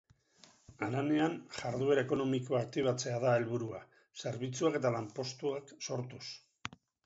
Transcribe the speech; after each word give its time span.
Haranean 0.85 1.35
jarduera 1.57 2.05
ekonomikoa 2.07 2.63
aktibatzea 2.67 3.21
da 3.27 3.35
helburua, 3.41 3.83
zerbitzuak 4.25 4.81
eta 4.83 4.97
lanpostuak 4.99 5.79
sortuz. 5.91 6.27